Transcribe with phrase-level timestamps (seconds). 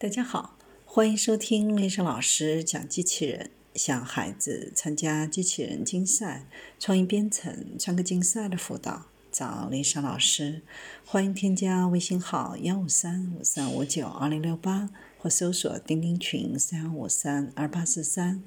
[0.00, 3.50] 大家好，欢迎收听丽莎老师讲机器人。
[3.74, 6.46] 向孩子参加机器人竞赛、
[6.78, 10.62] 创意编程、创客竞赛的辅导，找丽莎老师。
[11.04, 14.88] 欢迎添加微信号幺五三五三五九二零六八，
[15.18, 18.44] 或搜索钉钉群三五三二八四三。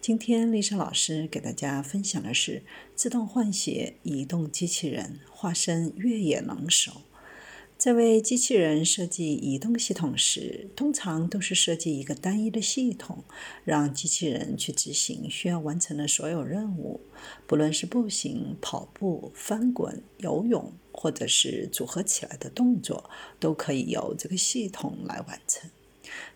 [0.00, 2.62] 今天丽莎老师给大家分享的是
[2.94, 7.02] 自动换血移动机器人，化身越野能手。
[7.84, 13.22] 在为机器人设计移动系统时，通常都是设计一个单一的系统，
[13.62, 17.02] 让机器人去执行需要完成的所有任务，
[17.46, 25.70] 不论是步行、跑步、翻滚、游泳，或者是组合起来的动作，都可以由这个系统来完成。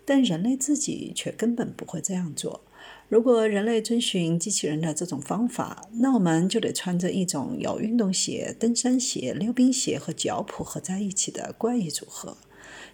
[0.05, 2.61] 但人类自己却根本不会这样做。
[3.09, 12.37] 如果人类遵循机器人的这种方法，那我们就得穿着一种有运动鞋、登山鞋、溜冰鞋和脚蹼合在一起的怪异组合。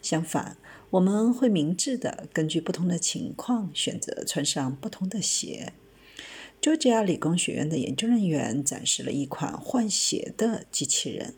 [0.00, 0.56] 相反，
[0.90, 5.72] 我们会明智地根据不同的情况选择穿上不同的鞋。
[6.62, 11.34] 佐治亚理工学院的研究人员展示了一款换鞋的机器人。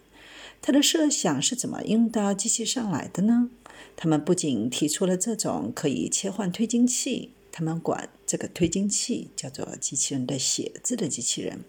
[0.60, 3.48] 他的设想是怎么用到机器上来的呢？
[3.96, 7.30] 他们不仅提出了这种可以切换推进器。
[7.56, 11.64] 他们管这个推进器叫做“机器人的鞋子”的机器人。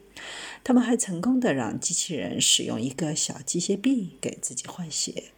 [0.62, 5.32] 他们还成功的让机器人使用一个小机械臂给自己换鞋。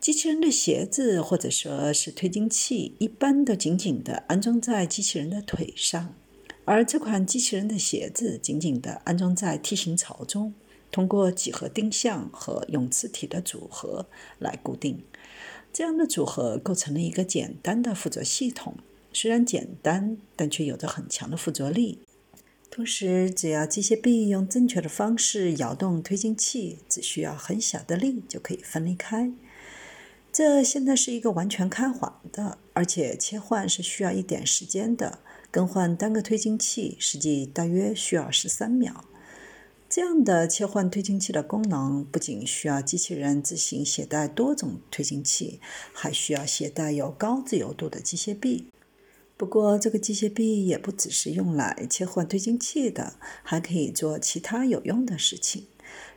[0.00, 6.12] 机器人的鞋子或者说是推进器，一般都紧紧的安装在机器人的腿上，
[6.64, 10.52] 而这款机器人的鞋子紧紧的安装在梯形槽中，
[10.90, 14.08] 通过几何定向和永磁体的组合
[14.40, 15.04] 来固定。
[15.72, 18.76] 这样的组合构成了一个简单的附着系统。
[19.12, 22.00] 虽然简单，但却有着很强的附着力。
[22.70, 29.32] 同时，只要机械臂用正确的方式摇动推进器，只需要很小的力就可以分离开。
[30.30, 35.20] 这现在是一个完全开环的，而且切换是需要一点时间的。
[35.50, 39.04] 更换单个推进器实际大约需要十三秒。
[39.88, 45.60] 这样的切换推进器的功能，不仅需要机器人自行携带多种推进器，
[45.94, 48.68] 还需要携带有高自由度的机械臂。
[49.38, 55.66] 不过，这个机械臂也不只是用来切换推进器的，还可以做其他有用的事情。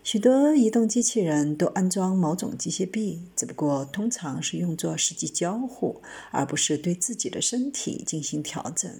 [0.04, 8.92] 许多移动机器人都安装某种机械臂，只不过通常是用作实际交互，而不是对自己的身体进行调整。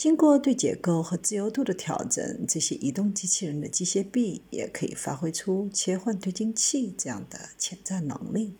[0.00, 8.54] 经过对结构和自由度的调整，这些移动机器人的机械臂也可以发挥出切换推进器这样的潜在能力。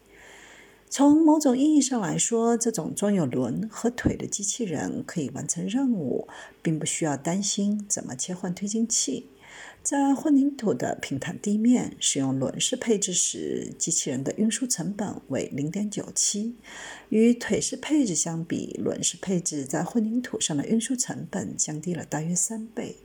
[0.90, 6.28] 从某种意义上来说，这种装有轮和腿的机器人可以完成任务，
[6.60, 9.30] 并不需要担心怎么切换推进器。
[9.82, 16.54] 在混凝土的平坦地面使用轮式配置时，机器人的运输成本为零点九七。
[17.08, 22.96] 与腿式配置相比，轮式配置在混凝土上的运输成本降低了大约三倍。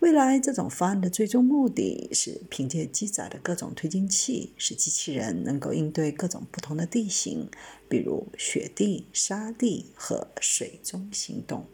[0.00, 7.48] 未来，这种方案的最终目的是凭借机载的各种推进器，使机器人能够应对各种不同的地形，
[7.88, 11.66] 比如雪地、沙地和水中行动。